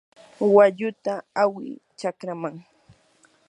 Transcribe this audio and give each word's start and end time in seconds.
walluta 0.55 1.13
hawi 1.37 1.67
chakraman. 1.99 2.55